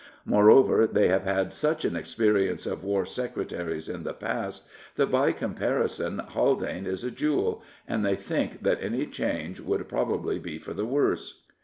"Moreover, 0.25 0.87
they 0.87 1.09
have 1.09 1.25
had 1.25 1.53
such 1.53 1.85
an 1.85 1.95
experience 1.95 2.65
of 2.65 2.83
War 2.83 3.05
Secretaries 3.05 3.87
in 3.87 4.01
the 4.01 4.15
past, 4.15 4.67
that, 4.95 5.11
by 5.11 5.31
comparison, 5.31 6.17
Haldane 6.29 6.87
is 6.87 7.03
a 7.03 7.11
jewel, 7.11 7.61
and 7.87 8.03
they 8.03 8.15
think 8.15 8.63
that 8.63 8.79
any 8.81 9.05
change 9.05 9.59
would 9.59 9.87
probably 9.87 10.39
be 10.39 10.57
for 10.57 10.73
the 10.73 10.85
worse." 10.85 11.43